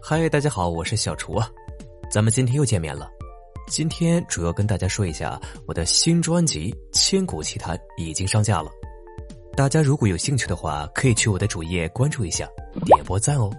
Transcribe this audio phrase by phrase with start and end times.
[0.00, 1.50] 嗨，大家好，我是小厨啊，
[2.10, 3.10] 咱们今天又见面了。
[3.66, 8.70] 今天主要跟大家说一下我的新专辑《千古奇谈》已经上架了，
[9.54, 12.48] 大家如果有兴趣的话，可以去我的主页关注一下，
[12.86, 13.50] 点波赞哦。